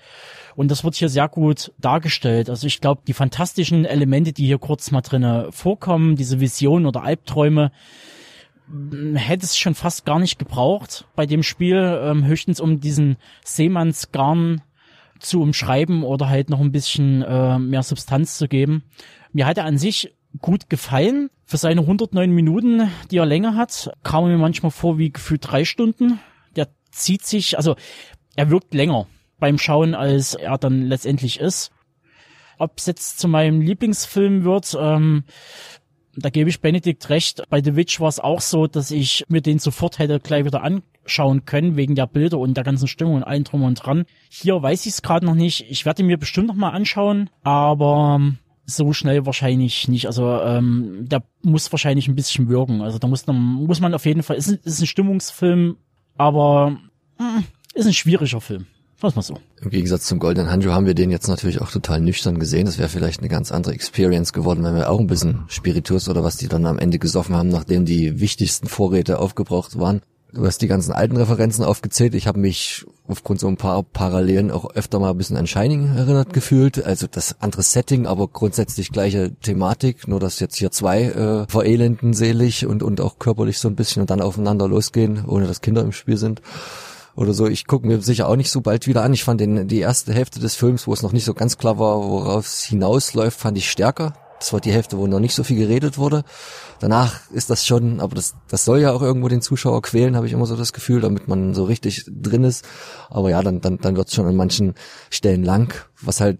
Und 0.55 0.69
das 0.69 0.83
wird 0.83 0.95
hier 0.95 1.09
sehr 1.09 1.29
gut 1.29 1.71
dargestellt. 1.79 2.49
Also 2.49 2.67
ich 2.67 2.81
glaube, 2.81 3.01
die 3.07 3.13
fantastischen 3.13 3.85
Elemente, 3.85 4.33
die 4.33 4.45
hier 4.45 4.59
kurz 4.59 4.91
mal 4.91 5.01
drinne 5.01 5.47
vorkommen, 5.51 6.15
diese 6.15 6.39
Visionen 6.39 6.85
oder 6.85 7.03
Albträume, 7.03 7.71
hätte 9.15 9.45
es 9.45 9.57
schon 9.57 9.75
fast 9.75 10.05
gar 10.05 10.19
nicht 10.19 10.39
gebraucht 10.39 11.05
bei 11.15 11.25
dem 11.25 11.43
Spiel, 11.43 11.99
ähm, 12.03 12.25
höchstens 12.25 12.59
um 12.59 12.79
diesen 12.79 13.17
Seemannsgarn 13.43 14.61
zu 15.19 15.41
umschreiben 15.41 16.03
oder 16.03 16.29
halt 16.29 16.49
noch 16.49 16.59
ein 16.59 16.71
bisschen 16.71 17.21
äh, 17.21 17.59
mehr 17.59 17.83
Substanz 17.83 18.37
zu 18.37 18.47
geben. 18.47 18.83
Mir 19.33 19.45
hat 19.45 19.57
er 19.57 19.65
an 19.65 19.77
sich 19.77 20.13
gut 20.39 20.69
gefallen. 20.69 21.29
Für 21.45 21.57
seine 21.57 21.81
109 21.81 22.31
Minuten, 22.31 22.89
die 23.11 23.17
er 23.17 23.25
länger 23.25 23.55
hat, 23.55 23.91
kam 24.03 24.25
mir 24.25 24.37
manchmal 24.37 24.71
vor 24.71 24.97
wie 24.97 25.11
gefühlt 25.11 25.41
drei 25.43 25.65
Stunden. 25.65 26.19
Der 26.55 26.69
zieht 26.91 27.25
sich, 27.25 27.57
also 27.57 27.75
er 28.35 28.49
wirkt 28.49 28.73
länger 28.73 29.07
beim 29.39 29.57
Schauen, 29.57 29.93
als 29.93 30.33
er 30.35 30.57
dann 30.57 30.83
letztendlich 30.83 31.39
ist. 31.39 31.71
Ob 32.57 32.77
es 32.77 32.85
jetzt 32.85 33.19
zu 33.19 33.27
meinem 33.27 33.59
Lieblingsfilm 33.59 34.43
wird, 34.43 34.77
ähm, 34.79 35.23
da 36.15 36.29
gebe 36.29 36.49
ich 36.49 36.61
Benedikt 36.61 37.09
recht. 37.09 37.43
Bei 37.49 37.61
The 37.63 37.75
Witch 37.75 37.99
war 37.99 38.09
es 38.09 38.19
auch 38.19 38.41
so, 38.41 38.67
dass 38.67 38.91
ich 38.91 39.25
mir 39.29 39.41
den 39.41 39.59
sofort 39.59 39.99
hätte 39.99 40.19
gleich 40.19 40.45
wieder 40.45 40.63
anschauen 40.63 41.45
können, 41.45 41.75
wegen 41.77 41.95
der 41.95 42.07
Bilder 42.07 42.37
und 42.37 42.55
der 42.55 42.63
ganzen 42.63 42.87
Stimmung 42.87 43.15
und 43.15 43.23
allem 43.23 43.43
drum 43.43 43.63
und 43.63 43.75
dran. 43.75 44.05
Hier 44.29 44.61
weiß 44.61 44.85
ich 44.85 44.93
es 44.93 45.01
gerade 45.01 45.25
noch 45.25 45.35
nicht. 45.35 45.65
Ich 45.69 45.85
werde 45.85 46.03
mir 46.03 46.17
bestimmt 46.17 46.47
noch 46.47 46.55
mal 46.55 46.71
anschauen, 46.71 47.29
aber 47.43 48.17
ähm, 48.19 48.37
so 48.65 48.93
schnell 48.93 49.25
wahrscheinlich 49.25 49.87
nicht. 49.87 50.05
Also 50.07 50.41
ähm, 50.41 51.07
der 51.07 51.23
muss 51.41 51.71
wahrscheinlich 51.71 52.07
ein 52.07 52.15
bisschen 52.15 52.49
wirken. 52.49 52.81
Also 52.81 52.99
da 52.99 53.07
muss, 53.07 53.25
man, 53.27 53.37
muss 53.37 53.79
man 53.79 53.93
auf 53.93 54.05
jeden 54.05 54.23
Fall, 54.23 54.35
ist, 54.35 54.49
ist 54.49 54.81
ein 54.81 54.87
Stimmungsfilm, 54.87 55.77
aber 56.17 56.77
mh, 57.17 57.35
hm, 57.35 57.43
ist 57.73 57.87
ein 57.87 57.93
schwieriger 57.93 58.41
Film. 58.41 58.67
Was 59.01 59.15
mal 59.15 59.23
so. 59.23 59.39
Im 59.61 59.71
Gegensatz 59.71 60.05
zum 60.05 60.19
Goldenen 60.19 60.51
Handschuh 60.51 60.71
haben 60.71 60.85
wir 60.85 60.93
den 60.93 61.09
jetzt 61.09 61.27
natürlich 61.27 61.59
auch 61.59 61.71
total 61.71 61.99
nüchtern 61.99 62.37
gesehen. 62.37 62.67
Das 62.67 62.77
wäre 62.77 62.87
vielleicht 62.87 63.19
eine 63.19 63.29
ganz 63.29 63.51
andere 63.51 63.73
Experience 63.73 64.31
geworden, 64.31 64.63
wenn 64.63 64.75
wir 64.75 64.91
auch 64.91 64.99
ein 64.99 65.07
bisschen 65.07 65.43
Spiritus 65.47 66.07
oder 66.07 66.23
was 66.23 66.37
die 66.37 66.47
dann 66.47 66.67
am 66.67 66.77
Ende 66.77 66.99
gesoffen 66.99 67.35
haben, 67.35 67.49
nachdem 67.49 67.85
die 67.85 68.19
wichtigsten 68.19 68.67
Vorräte 68.67 69.17
aufgebraucht 69.17 69.79
waren. 69.79 70.01
Du 70.33 70.45
hast 70.45 70.61
die 70.61 70.67
ganzen 70.67 70.93
alten 70.93 71.17
Referenzen 71.17 71.65
aufgezählt. 71.65 72.13
Ich 72.13 72.27
habe 72.27 72.39
mich 72.39 72.85
aufgrund 73.07 73.39
so 73.39 73.47
ein 73.47 73.57
paar 73.57 73.81
Parallelen 73.81 74.51
auch 74.51 74.69
öfter 74.75 74.99
mal 74.99 75.09
ein 75.09 75.17
bisschen 75.17 75.35
an 75.35 75.47
Shining 75.47 75.97
erinnert 75.97 76.31
gefühlt. 76.31 76.85
Also 76.85 77.07
das 77.07 77.41
andere 77.41 77.63
Setting, 77.63 78.05
aber 78.05 78.27
grundsätzlich 78.27 78.91
gleiche 78.91 79.33
Thematik. 79.41 80.07
Nur 80.07 80.19
dass 80.19 80.39
jetzt 80.39 80.57
hier 80.57 80.71
zwei 80.71 81.05
äh, 81.05 81.45
verelenden 81.49 82.13
selig 82.13 82.67
und, 82.67 82.83
und 82.83 83.01
auch 83.01 83.17
körperlich 83.17 83.57
so 83.57 83.67
ein 83.67 83.75
bisschen 83.75 84.01
und 84.01 84.11
dann 84.11 84.21
aufeinander 84.21 84.67
losgehen, 84.67 85.25
ohne 85.25 85.47
dass 85.47 85.59
Kinder 85.59 85.81
im 85.81 85.91
Spiel 85.91 86.17
sind 86.17 86.41
oder 87.15 87.33
so. 87.33 87.47
Ich 87.47 87.67
gucke 87.67 87.87
mir 87.87 88.01
sicher 88.01 88.27
auch 88.27 88.35
nicht 88.35 88.51
so 88.51 88.61
bald 88.61 88.87
wieder 88.87 89.03
an. 89.03 89.13
Ich 89.13 89.23
fand 89.23 89.41
den, 89.41 89.67
die 89.67 89.79
erste 89.79 90.13
Hälfte 90.13 90.39
des 90.39 90.55
Films, 90.55 90.87
wo 90.87 90.93
es 90.93 91.01
noch 91.01 91.11
nicht 91.11 91.25
so 91.25 91.33
ganz 91.33 91.57
klar 91.57 91.79
war, 91.79 91.97
worauf 91.97 92.45
es 92.45 92.63
hinausläuft, 92.63 93.39
fand 93.39 93.57
ich 93.57 93.69
stärker. 93.69 94.13
Das 94.39 94.53
war 94.53 94.59
die 94.59 94.71
Hälfte, 94.71 94.97
wo 94.97 95.05
noch 95.05 95.19
nicht 95.19 95.35
so 95.35 95.43
viel 95.43 95.57
geredet 95.57 95.99
wurde. 95.99 96.23
Danach 96.79 97.29
ist 97.29 97.51
das 97.51 97.65
schon, 97.65 97.99
aber 97.99 98.15
das, 98.15 98.33
das 98.47 98.65
soll 98.65 98.79
ja 98.79 98.91
auch 98.91 99.03
irgendwo 99.03 99.27
den 99.27 99.41
Zuschauer 99.41 99.83
quälen, 99.83 100.15
habe 100.15 100.25
ich 100.25 100.33
immer 100.33 100.47
so 100.47 100.55
das 100.55 100.73
Gefühl, 100.73 100.99
damit 100.99 101.27
man 101.27 101.53
so 101.53 101.65
richtig 101.65 102.05
drin 102.07 102.43
ist. 102.43 102.65
Aber 103.11 103.29
ja, 103.29 103.43
dann, 103.43 103.61
dann, 103.61 103.77
dann 103.77 103.95
wird 103.95 104.07
es 104.07 104.15
schon 104.15 104.25
an 104.25 104.35
manchen 104.35 104.73
Stellen 105.11 105.43
lang, 105.43 105.75
was 106.01 106.21
halt 106.21 106.39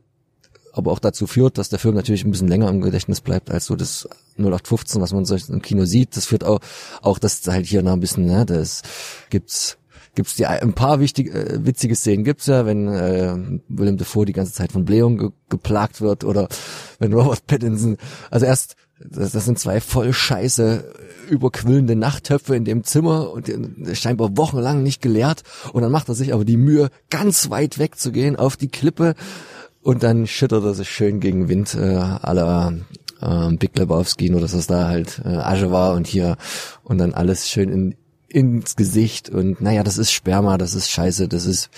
aber 0.74 0.92
auch 0.92 1.00
dazu 1.00 1.28
führt, 1.28 1.58
dass 1.58 1.70
der 1.70 1.80
Film 1.80 1.96
natürlich 1.96 2.24
ein 2.24 2.32
bisschen 2.32 2.48
länger 2.48 2.70
im 2.70 2.82
Gedächtnis 2.82 3.22
bleibt 3.22 3.52
als 3.52 3.66
so 3.66 3.76
das 3.76 4.08
0815, 4.38 5.02
was 5.02 5.14
man 5.14 5.26
so 5.26 5.36
im 5.36 5.62
Kino 5.62 5.86
sieht. 5.86 6.16
Das 6.16 6.26
führt 6.26 6.44
auch, 6.44 6.60
auch 7.02 7.20
dass 7.20 7.46
halt 7.48 7.66
hier 7.66 7.84
noch 7.84 7.94
ein 7.94 8.00
bisschen, 8.00 8.26
ne, 8.26 8.46
das 8.46 8.82
gibt's 9.30 9.78
gibt's 10.16 10.36
die 10.36 10.46
ein 10.46 10.74
paar 10.74 11.00
wichtige 11.00 11.32
äh, 11.32 11.66
witzige 11.66 11.96
Szenen 11.96 12.24
gibt's 12.24 12.48
ja, 12.48 12.66
wenn 12.66 12.88
äh, 12.88 13.36
Willem 13.68 13.98
Dafoe 13.98 14.26
die 14.26 14.34
ganze 14.34 14.54
Zeit 14.54 14.72
von 14.72 14.86
Blähung 14.86 15.18
ge 15.18 15.30
geplagt 15.50 16.00
wird 16.00 16.24
oder 16.24 16.48
wenn 17.00 17.14
Robert 17.14 17.46
Pattinson 17.48 17.98
also 18.30 18.46
erst 18.46 18.76
das, 19.04 19.32
das 19.32 19.46
sind 19.46 19.60
zwei 19.60 19.82
voll 19.82 20.14
scheiße 20.14 20.94
überquillende 21.30 21.96
Nachttöpfe 21.96 22.56
in 22.56 22.66
dem 22.66 22.84
Zimmer 22.84 23.32
und 23.32 23.52
scheinbar 23.94 24.38
wochenlang 24.38 24.84
nicht 24.84 25.02
geleert 25.02 25.44
und 25.74 25.82
dann 25.82 25.92
macht 25.92 26.10
er 26.10 26.16
sich 26.16 26.34
aber 26.34 26.46
die 26.46 26.58
Mühe 26.58 26.90
ganz 27.10 27.50
weit 27.50 27.80
weg 27.80 27.98
zu 27.98 28.12
gehen 28.12 28.36
auf 28.36 28.58
die 28.58 28.70
Klippe 28.70 29.16
und 29.82 30.04
dann 30.04 30.28
schüttert 30.28 30.64
er 30.64 30.74
sich 30.74 30.90
schön 30.90 31.20
gegen 31.20 31.50
Wind 31.50 31.74
äh, 31.76 31.96
aller 31.96 32.74
äh, 33.22 33.52
Big 33.54 33.78
Lebowski, 33.78 34.30
nur 34.30 34.42
dass 34.42 34.54
es 34.54 34.68
da 34.68 34.88
halt 34.88 35.22
äh, 35.26 35.30
Asche 35.30 35.72
war 35.72 35.94
und 35.96 36.08
hier 36.08 36.38
und 36.84 36.98
dann 36.98 37.14
alles 37.14 37.50
schön 37.50 37.70
in 37.70 37.96
ins 38.32 38.76
Gesicht 38.76 39.30
und 39.30 39.62
naja, 39.62 39.84
das 39.84 39.98
ist 39.98 40.12
Sperma, 40.12 40.58
das 40.58 40.74
ist 40.74 40.90
Scheiße, 40.90 41.28
das 41.28 41.46
ist 41.46 41.70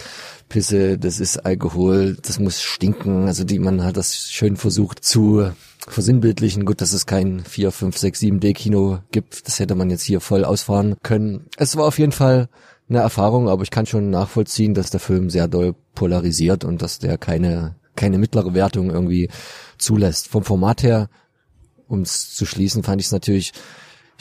Pisse, 0.50 0.98
das 0.98 1.20
ist 1.20 1.38
Alkohol, 1.46 2.18
das 2.22 2.40
muss 2.40 2.62
stinken. 2.62 3.26
Also 3.26 3.44
die, 3.44 3.60
man 3.60 3.84
hat 3.84 3.98
das 3.98 4.30
schön 4.32 4.56
versucht 4.56 5.04
zu 5.04 5.52
versinnbildlichen. 5.88 6.66
Gut, 6.66 6.82
dass 6.82 6.94
es 6.94 7.06
kein 7.06 7.44
4, 7.44 7.72
5, 7.72 7.98
6, 7.98 8.22
7D 8.22 8.54
Kino 8.54 9.00
gibt. 9.12 9.48
Das 9.48 9.60
hätte 9.60 9.76
man 9.76 9.90
jetzt 9.90 10.04
hier 10.04 10.22
voll 10.22 10.46
ausfahren 10.46 10.96
können. 11.04 11.48
Es 11.58 11.76
war 11.76 11.86
auf 11.86 11.98
jeden 11.98 12.12
Fall 12.12 12.50
eine 12.88 13.00
Erfahrung, 13.00 13.50
aber 13.50 13.64
ich 13.64 13.72
kann 13.72 13.86
schon 13.86 14.10
nachvollziehen, 14.10 14.74
dass 14.74 14.92
der 14.92 15.00
Film 15.00 15.30
sehr 15.30 15.48
doll 15.48 15.76
polarisiert 15.96 16.64
und 16.64 16.82
dass 16.82 17.00
der 17.00 17.18
keine, 17.18 17.76
keine 17.96 18.18
mittlere 18.18 18.54
Wertung 18.54 18.92
irgendwie 18.92 19.30
zulässt. 19.78 20.28
Vom 20.28 20.44
Format 20.44 20.84
her, 20.84 21.10
um 21.88 22.02
es 22.02 22.36
zu 22.36 22.46
schließen, 22.46 22.84
fand 22.84 23.02
ich 23.02 23.08
es 23.08 23.12
natürlich 23.12 23.54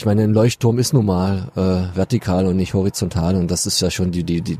ich 0.02 0.06
meine, 0.06 0.24
ein 0.24 0.34
Leuchtturm 0.34 0.80
ist 0.80 0.94
nun 0.94 1.06
mal 1.06 1.52
äh, 1.54 1.96
vertikal 1.96 2.46
und 2.46 2.56
nicht 2.56 2.74
horizontal 2.74 3.36
und 3.36 3.48
das 3.52 3.66
ist 3.66 3.80
ja 3.80 3.88
schon 3.88 4.10
die, 4.10 4.24
die, 4.24 4.40
die, 4.40 4.58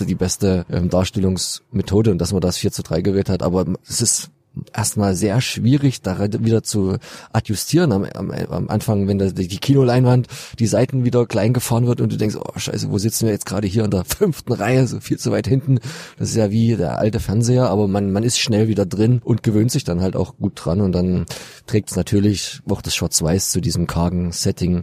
die 0.00 0.16
beste 0.16 0.66
ähm, 0.68 0.88
Darstellungsmethode 0.88 2.10
und 2.10 2.18
dass 2.18 2.32
man 2.32 2.40
das 2.40 2.56
4 2.56 2.72
zu 2.72 2.82
3 2.82 3.02
gewählt 3.02 3.28
hat, 3.28 3.44
aber 3.44 3.66
es 3.88 4.02
ist 4.02 4.32
erstmal 4.74 5.14
sehr 5.14 5.40
schwierig, 5.40 6.02
da 6.02 6.18
wieder 6.40 6.62
zu 6.62 6.98
adjustieren 7.32 7.92
am, 7.92 8.04
am, 8.04 8.30
am 8.30 8.68
Anfang, 8.68 9.08
wenn 9.08 9.18
da 9.18 9.26
die 9.26 9.48
Kinoleinwand, 9.58 10.28
die 10.58 10.66
Seiten 10.66 11.04
wieder 11.04 11.26
klein 11.26 11.52
gefahren 11.52 11.86
wird 11.86 12.00
und 12.00 12.12
du 12.12 12.16
denkst, 12.16 12.36
oh 12.36 12.58
scheiße, 12.58 12.90
wo 12.90 12.98
sitzen 12.98 13.26
wir 13.26 13.32
jetzt 13.32 13.46
gerade 13.46 13.66
hier 13.66 13.84
in 13.84 13.90
der 13.90 14.04
fünften 14.06 14.52
Reihe, 14.52 14.86
so 14.86 15.00
viel 15.00 15.18
zu 15.18 15.30
weit 15.30 15.46
hinten. 15.46 15.78
Das 16.18 16.30
ist 16.30 16.36
ja 16.36 16.50
wie 16.50 16.76
der 16.76 16.98
alte 16.98 17.20
Fernseher, 17.20 17.68
aber 17.68 17.88
man, 17.88 18.10
man 18.12 18.22
ist 18.22 18.38
schnell 18.38 18.68
wieder 18.68 18.86
drin 18.86 19.20
und 19.24 19.42
gewöhnt 19.42 19.70
sich 19.70 19.84
dann 19.84 20.00
halt 20.00 20.16
auch 20.16 20.36
gut 20.36 20.52
dran 20.54 20.80
und 20.80 20.92
dann 20.92 21.26
trägt 21.66 21.90
es 21.90 21.96
natürlich 21.96 22.60
auch 22.68 22.82
das 22.82 22.94
Schwarz-Weiß 22.94 23.50
zu 23.50 23.60
diesem 23.60 23.86
kargen 23.86 24.32
Setting 24.32 24.82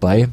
bei. 0.00 0.28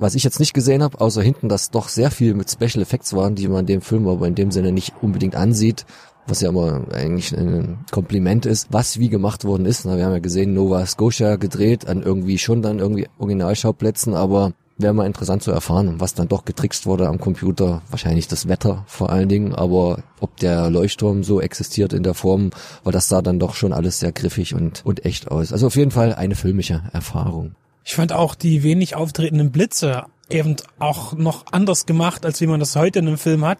Was 0.00 0.14
ich 0.14 0.24
jetzt 0.24 0.40
nicht 0.40 0.54
gesehen 0.54 0.82
habe, 0.82 0.98
außer 0.98 1.20
hinten, 1.20 1.50
dass 1.50 1.70
doch 1.70 1.88
sehr 1.88 2.10
viel 2.10 2.32
mit 2.32 2.50
Special 2.50 2.80
Effects 2.80 3.12
waren, 3.12 3.34
die 3.34 3.48
man 3.48 3.66
dem 3.66 3.82
Film 3.82 4.08
aber 4.08 4.26
in 4.26 4.34
dem 4.34 4.50
Sinne 4.50 4.72
nicht 4.72 4.94
unbedingt 5.02 5.36
ansieht, 5.36 5.84
was 6.30 6.40
ja 6.40 6.48
immer 6.48 6.82
eigentlich 6.92 7.32
ein 7.36 7.78
Kompliment 7.90 8.46
ist, 8.46 8.68
was 8.70 8.98
wie 8.98 9.08
gemacht 9.08 9.44
worden 9.44 9.66
ist. 9.66 9.84
Na, 9.84 9.96
wir 9.96 10.04
haben 10.04 10.12
ja 10.12 10.18
gesehen, 10.20 10.54
Nova 10.54 10.84
Scotia 10.86 11.36
gedreht, 11.36 11.86
an 11.86 12.02
irgendwie 12.02 12.38
schon 12.38 12.62
dann 12.62 12.78
irgendwie 12.78 13.08
Originalschauplätzen, 13.18 14.14
aber 14.14 14.52
wäre 14.82 14.94
mal 14.94 15.06
interessant 15.06 15.42
zu 15.42 15.50
erfahren, 15.50 15.96
was 15.98 16.14
dann 16.14 16.28
doch 16.28 16.44
getrickst 16.44 16.86
wurde 16.86 17.08
am 17.08 17.18
Computer. 17.18 17.82
Wahrscheinlich 17.90 18.28
das 18.28 18.48
Wetter 18.48 18.84
vor 18.86 19.10
allen 19.10 19.28
Dingen, 19.28 19.54
aber 19.54 20.02
ob 20.20 20.36
der 20.38 20.70
Leuchtturm 20.70 21.22
so 21.22 21.40
existiert 21.40 21.92
in 21.92 22.02
der 22.02 22.14
Form, 22.14 22.50
weil 22.84 22.92
das 22.92 23.08
sah 23.08 23.22
dann 23.22 23.38
doch 23.38 23.54
schon 23.54 23.72
alles 23.72 24.00
sehr 24.00 24.12
griffig 24.12 24.54
und, 24.54 24.84
und 24.84 25.04
echt 25.04 25.30
aus. 25.30 25.52
Also 25.52 25.66
auf 25.66 25.76
jeden 25.76 25.90
Fall 25.90 26.14
eine 26.14 26.34
filmische 26.34 26.82
Erfahrung. 26.92 27.54
Ich 27.84 27.94
fand 27.94 28.12
auch 28.12 28.34
die 28.34 28.62
wenig 28.62 28.94
auftretenden 28.94 29.50
Blitze 29.50 30.04
eben 30.30 30.56
auch 30.78 31.12
noch 31.12 31.44
anders 31.52 31.86
gemacht, 31.86 32.24
als 32.24 32.40
wie 32.40 32.46
man 32.46 32.60
das 32.60 32.76
heute 32.76 33.00
in 33.00 33.08
einem 33.08 33.18
Film 33.18 33.44
hat. 33.44 33.58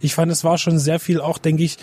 Ich 0.00 0.14
fand, 0.14 0.30
es 0.30 0.44
war 0.44 0.58
schon 0.58 0.78
sehr 0.78 1.00
viel 1.00 1.20
auch, 1.20 1.38
denke 1.38 1.62
ich, 1.64 1.78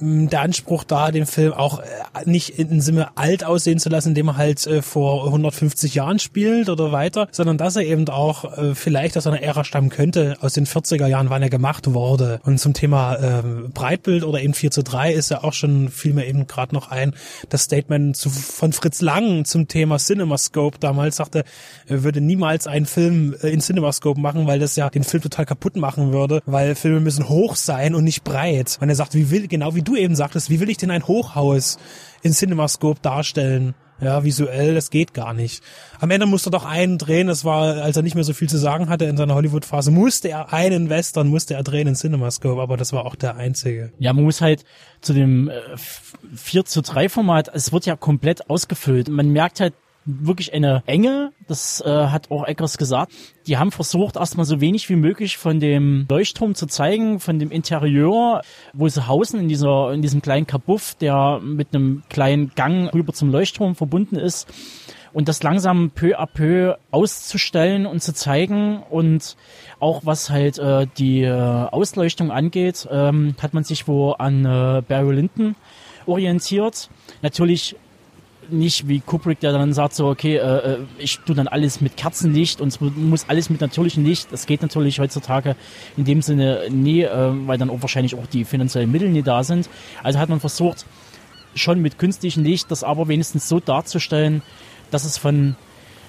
der 0.00 0.42
Anspruch 0.42 0.84
da, 0.84 1.10
den 1.10 1.26
Film 1.26 1.52
auch 1.52 1.80
äh, 1.80 1.84
nicht 2.24 2.58
in 2.58 2.80
Sinne 2.80 3.16
alt 3.16 3.44
aussehen 3.44 3.78
zu 3.78 3.88
lassen, 3.88 4.10
indem 4.10 4.28
er 4.28 4.36
halt 4.36 4.66
äh, 4.66 4.82
vor 4.82 5.26
150 5.26 5.94
Jahren 5.94 6.18
spielt 6.18 6.68
oder 6.68 6.92
weiter, 6.92 7.28
sondern 7.32 7.58
dass 7.58 7.76
er 7.76 7.82
eben 7.82 8.08
auch 8.08 8.56
äh, 8.56 8.74
vielleicht 8.74 9.16
aus 9.16 9.26
einer 9.26 9.42
Ära 9.42 9.64
stammen 9.64 9.90
könnte, 9.90 10.36
aus 10.40 10.52
den 10.52 10.66
40er 10.66 11.06
Jahren, 11.06 11.30
wann 11.30 11.42
er 11.42 11.50
gemacht 11.50 11.92
wurde. 11.92 12.40
Und 12.44 12.58
zum 12.58 12.74
Thema 12.74 13.14
äh, 13.14 13.42
Breitbild 13.74 14.24
oder 14.24 14.40
eben 14.40 14.54
4 14.54 14.70
zu 14.70 14.82
3 14.82 15.12
ist 15.12 15.30
ja 15.30 15.42
auch 15.42 15.52
schon, 15.52 15.88
fiel 15.88 16.14
mir 16.14 16.26
eben 16.26 16.46
gerade 16.46 16.74
noch 16.74 16.90
ein, 16.90 17.14
das 17.48 17.62
Statement 17.62 18.16
zu, 18.16 18.30
von 18.30 18.72
Fritz 18.72 19.00
Lang 19.00 19.44
zum 19.44 19.68
Thema 19.68 19.98
CinemaScope 19.98 20.78
damals 20.78 21.16
sagte, 21.16 21.44
er 21.86 22.04
würde 22.04 22.20
niemals 22.20 22.66
einen 22.66 22.86
Film 22.86 23.34
in 23.42 23.60
CinemaScope 23.60 24.20
machen, 24.20 24.46
weil 24.46 24.58
das 24.58 24.76
ja 24.76 24.88
den 24.90 25.04
Film 25.04 25.22
total 25.22 25.46
kaputt 25.46 25.76
machen 25.76 26.12
würde, 26.12 26.40
weil 26.46 26.74
Filme 26.74 27.00
müssen 27.00 27.28
hoch 27.28 27.56
sein 27.56 27.94
und 27.94 28.04
nicht 28.04 28.24
breit. 28.24 28.78
Und 28.80 28.88
er 28.88 28.94
sagt, 28.94 29.14
wie 29.14 29.30
will, 29.30 29.48
genau 29.48 29.74
wie 29.74 29.82
du 29.88 29.96
eben 29.96 30.14
sagtest, 30.14 30.50
wie 30.50 30.60
will 30.60 30.70
ich 30.70 30.76
denn 30.76 30.90
ein 30.90 31.06
Hochhaus 31.06 31.78
in 32.22 32.32
CinemaScope 32.32 33.00
darstellen? 33.00 33.74
Ja, 34.00 34.22
visuell, 34.22 34.76
das 34.76 34.90
geht 34.90 35.12
gar 35.12 35.34
nicht. 35.34 35.62
Am 35.98 36.12
Ende 36.12 36.26
musste 36.26 36.50
er 36.50 36.52
doch 36.52 36.64
einen 36.64 36.98
drehen, 36.98 37.26
das 37.26 37.44
war, 37.44 37.82
als 37.82 37.96
er 37.96 38.04
nicht 38.04 38.14
mehr 38.14 38.22
so 38.22 38.32
viel 38.32 38.48
zu 38.48 38.56
sagen 38.56 38.88
hatte 38.88 39.06
in 39.06 39.16
seiner 39.16 39.34
Hollywood-Phase, 39.34 39.90
musste 39.90 40.28
er 40.28 40.52
einen 40.52 40.88
Western, 40.88 41.26
musste 41.26 41.54
er 41.54 41.64
drehen 41.64 41.88
in 41.88 41.96
CinemaScope, 41.96 42.62
aber 42.62 42.76
das 42.76 42.92
war 42.92 43.04
auch 43.04 43.16
der 43.16 43.36
einzige. 43.36 43.92
Ja, 43.98 44.12
man 44.12 44.22
muss 44.22 44.40
halt 44.40 44.64
zu 45.00 45.14
dem 45.14 45.48
äh, 45.48 45.54
4 46.36 46.64
zu 46.64 46.82
3 46.82 47.08
Format, 47.08 47.50
es 47.52 47.72
wird 47.72 47.86
ja 47.86 47.96
komplett 47.96 48.48
ausgefüllt. 48.48 49.08
Man 49.08 49.30
merkt 49.30 49.58
halt, 49.58 49.74
wirklich 50.08 50.52
eine 50.54 50.82
Enge. 50.86 51.32
Das 51.46 51.80
äh, 51.80 52.06
hat 52.06 52.30
auch 52.30 52.44
Eckers 52.44 52.78
gesagt. 52.78 53.12
Die 53.46 53.58
haben 53.58 53.70
versucht, 53.70 54.16
erstmal 54.16 54.46
so 54.46 54.60
wenig 54.60 54.88
wie 54.88 54.96
möglich 54.96 55.36
von 55.36 55.60
dem 55.60 56.06
Leuchtturm 56.08 56.54
zu 56.54 56.66
zeigen, 56.66 57.20
von 57.20 57.38
dem 57.38 57.50
Interieur, 57.50 58.42
wo 58.72 58.88
sie 58.88 59.06
hausen 59.06 59.40
in 59.40 59.48
dieser, 59.48 59.92
in 59.92 60.02
diesem 60.02 60.22
kleinen 60.22 60.46
Kabuff, 60.46 60.94
der 60.94 61.40
mit 61.42 61.74
einem 61.74 62.02
kleinen 62.08 62.52
Gang 62.54 62.92
rüber 62.92 63.12
zum 63.12 63.30
Leuchtturm 63.30 63.74
verbunden 63.74 64.16
ist. 64.16 64.48
Und 65.12 65.28
das 65.28 65.42
langsam 65.42 65.90
peu 65.90 66.18
à 66.18 66.26
peu 66.26 66.76
auszustellen 66.90 67.86
und 67.86 68.02
zu 68.02 68.12
zeigen 68.12 68.82
und 68.90 69.36
auch 69.80 70.02
was 70.04 70.30
halt 70.30 70.58
äh, 70.58 70.86
die 70.98 71.22
äh, 71.22 71.32
Ausleuchtung 71.32 72.30
angeht, 72.30 72.86
ähm, 72.90 73.34
hat 73.40 73.54
man 73.54 73.64
sich 73.64 73.88
wo 73.88 74.12
an 74.12 74.44
äh, 74.44 74.82
Barry 74.86 75.14
Lyndon 75.14 75.56
orientiert. 76.06 76.90
Natürlich 77.22 77.76
nicht 78.48 78.88
wie 78.88 79.00
Kubrick, 79.00 79.40
der 79.40 79.52
dann 79.52 79.72
sagt 79.72 79.94
so, 79.94 80.08
okay, 80.08 80.36
äh, 80.36 80.74
äh, 80.74 80.78
ich 80.98 81.20
tu 81.20 81.34
dann 81.34 81.48
alles 81.48 81.80
mit 81.80 81.96
Kerzenlicht 81.96 82.60
und 82.60 82.68
es 82.68 82.80
muss 82.80 83.26
alles 83.28 83.50
mit 83.50 83.60
natürlichem 83.60 84.04
Licht. 84.04 84.32
Das 84.32 84.46
geht 84.46 84.62
natürlich 84.62 85.00
heutzutage 85.00 85.56
in 85.96 86.04
dem 86.04 86.22
Sinne 86.22 86.62
nie, 86.70 87.02
äh, 87.02 87.32
weil 87.46 87.58
dann 87.58 87.70
auch 87.70 87.82
wahrscheinlich 87.82 88.14
auch 88.14 88.26
die 88.26 88.44
finanziellen 88.44 88.90
Mittel 88.90 89.08
nie 89.10 89.22
da 89.22 89.44
sind. 89.44 89.68
Also 90.02 90.18
hat 90.18 90.28
man 90.28 90.40
versucht, 90.40 90.86
schon 91.54 91.80
mit 91.80 91.98
künstlichem 91.98 92.44
Licht 92.44 92.70
das 92.70 92.84
aber 92.84 93.08
wenigstens 93.08 93.48
so 93.48 93.60
darzustellen, 93.60 94.42
dass 94.90 95.04
es 95.04 95.18
von 95.18 95.56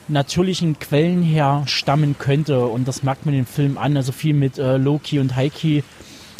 natürlichen 0.07 0.79
Quellen 0.79 1.21
her 1.21 1.63
stammen 1.65 2.15
könnte. 2.17 2.65
Und 2.65 2.87
das 2.87 3.03
merkt 3.03 3.25
man 3.25 3.35
im 3.35 3.45
Film 3.45 3.77
an. 3.77 3.95
Also 3.95 4.11
viel 4.11 4.33
mit 4.33 4.57
äh, 4.57 4.77
Loki 4.77 5.19
und 5.19 5.35
Heiki 5.35 5.83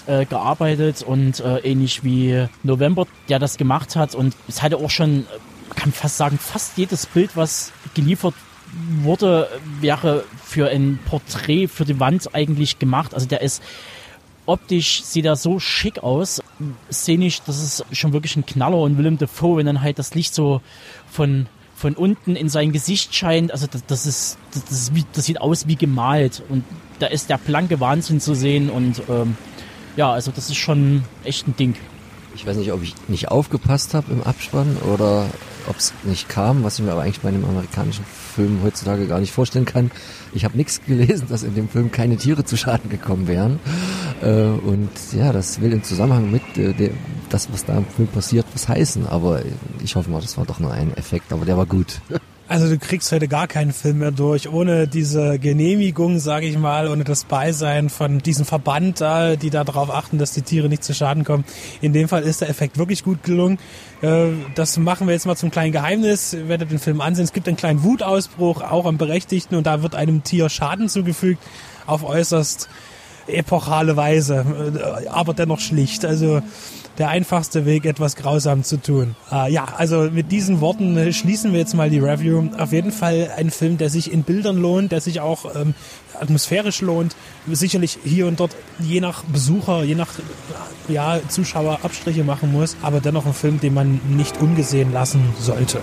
äh, 0.08 0.26
gearbeitet 0.26 1.04
und 1.04 1.40
äh, 1.40 1.60
ähnlich 1.60 2.04
wie 2.04 2.48
November, 2.64 3.06
der 3.30 3.40
das 3.40 3.58
gemacht 3.58 3.96
hat. 3.96 4.16
Und 4.16 4.36
es 4.48 4.62
hatte 4.62 4.78
auch 4.78 4.90
schon 4.90 5.26
kann 5.76 5.92
fast 5.92 6.18
sagen, 6.18 6.38
fast 6.38 6.78
jedes 6.78 7.06
Bild, 7.06 7.32
was 7.36 7.72
geliefert 7.94 8.34
wurde, 9.02 9.50
wäre 9.80 10.24
für 10.44 10.70
ein 10.70 11.00
Porträt 11.06 11.68
für 11.68 11.86
die 11.86 12.00
Wand 12.00 12.34
eigentlich 12.34 12.80
gemacht. 12.80 13.14
Also 13.14 13.28
der 13.28 13.42
ist 13.42 13.64
optisch 14.46 15.04
sieht 15.04 15.26
er 15.26 15.36
so 15.36 15.60
schick 15.60 16.00
aus. 16.00 16.42
Szenisch, 16.92 17.42
das 17.44 17.62
ist 17.62 17.86
schon 17.92 18.14
wirklich 18.14 18.36
ein 18.36 18.46
Knaller 18.46 18.78
und 18.78 18.98
Willem 18.98 19.18
Dafoe, 19.18 19.58
wenn 19.58 19.66
dann 19.66 19.82
halt 19.82 20.00
das 20.00 20.16
Licht 20.16 20.34
so 20.34 20.62
von 21.10 21.48
von 21.76 21.94
unten 21.94 22.36
in 22.36 22.50
sein 22.50 22.74
Gesicht 22.74 23.16
scheint, 23.16 23.54
also 23.54 23.66
das, 23.66 23.86
das 23.86 24.06
ist, 24.06 24.38
das, 24.54 24.66
das, 24.66 24.92
das, 25.14 25.26
sieht 25.26 25.40
aus 25.40 25.66
wie 25.66 25.78
gemalt 25.78 26.44
und 26.50 26.66
da 27.00 27.08
ist 27.08 27.30
der 27.30 27.38
blanke 27.38 27.80
Wahnsinn 27.80 28.20
zu 28.20 28.36
sehen 28.36 28.70
und 28.70 29.02
ähm, 29.08 29.38
ja, 29.96 30.12
also 30.12 30.32
das 30.32 30.50
ist 30.50 30.58
schon 30.58 31.06
echt 31.24 31.48
ein 31.48 31.56
Ding. 31.56 31.76
Ich 32.40 32.48
weiß 32.48 32.56
nicht, 32.56 32.72
ob 32.72 32.82
ich 32.82 32.96
nicht 33.10 33.28
aufgepasst 33.28 33.94
habe 33.94 34.14
im 34.14 34.24
Abspann 34.24 34.78
oder 34.94 35.26
ob 35.68 35.76
es 35.76 35.94
nicht 36.04 36.30
kam, 36.30 36.64
was 36.64 36.80
ich 36.80 36.86
mir 36.86 36.94
aber 36.94 37.02
eigentlich 37.02 37.20
bei 37.20 37.28
einem 37.28 37.44
amerikanischen 37.44 38.06
Film 38.06 38.62
heutzutage 38.64 39.08
gar 39.08 39.20
nicht 39.20 39.34
vorstellen 39.34 39.66
kann. 39.66 39.92
Ich 40.34 40.46
habe 40.46 40.56
nichts 40.56 40.82
gelesen, 40.86 41.28
dass 41.30 41.44
in 41.44 41.54
dem 41.54 41.68
Film 41.68 41.92
keine 41.92 42.16
Tiere 42.16 42.46
zu 42.46 42.56
Schaden 42.56 42.90
gekommen 42.90 43.28
wären. 43.28 43.60
Äh, 44.22 44.44
und 44.44 44.90
ja, 45.12 45.34
das 45.34 45.60
will 45.60 45.74
im 45.74 45.84
Zusammenhang 45.84 46.32
mit 46.32 46.58
äh, 46.58 46.72
dem, 46.72 46.94
das, 47.30 47.52
was 47.52 47.66
da 47.66 47.78
im 47.78 47.86
Film 47.86 48.08
passiert, 48.08 48.46
was 48.54 48.70
heißen. 48.70 49.06
Aber 49.06 49.42
ich 49.84 49.98
hoffe 49.98 50.10
mal, 50.10 50.22
das 50.22 50.38
war 50.38 50.46
doch 50.46 50.62
nur 50.62 50.72
ein 50.72 50.96
Effekt, 50.96 51.34
aber 51.34 51.44
der 51.44 51.58
war 51.58 51.66
gut. 51.66 52.00
Also 52.50 52.68
du 52.68 52.80
kriegst 52.80 53.12
heute 53.12 53.28
gar 53.28 53.46
keinen 53.46 53.72
Film 53.72 54.00
mehr 54.00 54.10
durch, 54.10 54.50
ohne 54.50 54.88
diese 54.88 55.38
Genehmigung, 55.38 56.18
sage 56.18 56.48
ich 56.48 56.58
mal, 56.58 56.88
ohne 56.88 57.04
das 57.04 57.26
Beisein 57.26 57.90
von 57.90 58.18
diesem 58.18 58.44
Verband 58.44 59.02
da, 59.02 59.36
die 59.36 59.52
da 59.52 59.64
darauf 59.64 59.92
achten, 59.92 60.18
dass 60.18 60.32
die 60.32 60.42
Tiere 60.42 60.68
nicht 60.68 60.84
zu 60.84 60.96
Schaden 60.96 61.24
kommen. 61.24 61.46
In 61.80 61.94
dem 61.94 62.08
Fall 62.08 62.24
ist 62.24 62.42
der 62.42 62.50
Effekt 62.50 62.80
wirklich 62.80 63.04
gut 63.04 63.22
gelungen. 63.22 63.60
Äh, 64.02 64.30
das 64.56 64.78
machen 64.78 65.06
wir 65.06 65.14
jetzt 65.14 65.28
mal 65.28 65.36
zum 65.36 65.52
kleinen 65.52 65.72
Geheimnis. 65.72 66.34
Ihr 66.34 66.50
werdet 66.50 66.72
den 66.72 66.80
Film 66.80 67.02
ansehen. 67.02 67.26
Es 67.26 67.34
gibt 67.34 67.48
einen 67.48 67.56
kleinen 67.56 67.84
Wutausbruch, 67.84 68.64
auch 68.64 68.88
am 68.88 68.98
Berechtigten, 68.98 69.56
und 69.56 69.68
da 69.68 69.84
wird 69.84 69.94
einem 69.94 70.24
Tier 70.24 70.50
Schaden 70.50 70.90
zugefügt, 70.90 71.44
auf 71.86 72.04
äußerst 72.04 72.68
epochale 73.28 73.96
Weise, 73.96 74.44
äh, 75.04 75.08
aber 75.08 75.36
dennoch 75.36 75.60
schlicht. 75.60 76.04
Also 76.04 76.42
der 77.00 77.10
einfachste 77.10 77.66
Weg, 77.66 77.86
etwas 77.86 78.16
grausam 78.18 78.64
zu 78.64 78.78
tun. 78.78 79.16
Äh, 79.32 79.52
ja, 79.52 79.66
also 79.78 80.10
mit 80.12 80.32
diesen 80.32 80.60
Worten 80.60 80.98
äh, 80.98 81.14
schließen 81.14 81.54
wir 81.54 81.60
jetzt 81.60 81.74
mal 81.74 81.90
die 81.90 82.00
Review. 82.00 82.50
Auf 82.58 82.74
jeden 82.74 82.92
Fall 82.92 83.32
ein 83.38 83.50
Film, 83.50 83.78
der 83.78 83.90
sich 83.90 84.12
in 84.12 84.24
Bildern 84.24 84.58
lohnt, 84.58 84.92
der 84.92 85.00
sich 85.00 85.22
auch 85.22 85.56
ähm, 85.56 85.74
atmosphärisch 86.20 86.82
lohnt. 86.82 87.16
Sicherlich 87.50 87.98
hier 88.04 88.28
und 88.28 88.40
dort 88.40 88.56
je 88.80 89.00
nach 89.00 89.24
Besucher, 89.24 89.84
je 89.84 89.96
nach 89.96 90.10
ja, 90.90 91.20
Zuschauer 91.30 91.80
Abstriche 91.84 92.24
machen 92.24 92.52
muss, 92.52 92.76
aber 92.82 93.00
dennoch 93.00 93.26
ein 93.26 93.34
Film, 93.34 93.60
den 93.60 93.74
man 93.74 94.02
nicht 94.10 94.38
ungesehen 94.42 94.92
lassen 94.92 95.22
sollte. 95.40 95.80